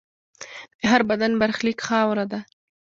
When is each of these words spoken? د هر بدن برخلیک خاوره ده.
د 0.79 0.81
هر 0.91 1.01
بدن 1.09 1.31
برخلیک 1.41 1.79
خاوره 1.87 2.25
ده. 2.31 2.39